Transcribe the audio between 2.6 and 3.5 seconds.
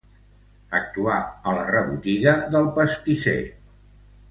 pastisser.